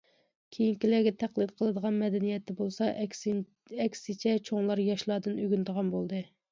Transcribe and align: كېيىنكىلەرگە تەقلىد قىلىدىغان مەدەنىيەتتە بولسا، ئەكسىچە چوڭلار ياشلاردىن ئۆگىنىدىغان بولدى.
كېيىنكىلەرگە 0.55 1.11
تەقلىد 1.23 1.53
قىلىدىغان 1.59 2.01
مەدەنىيەتتە 2.05 2.57
بولسا، 2.63 2.91
ئەكسىچە 3.85 4.37
چوڭلار 4.51 4.87
ياشلاردىن 4.91 5.43
ئۆگىنىدىغان 5.45 5.97
بولدى. 5.99 6.29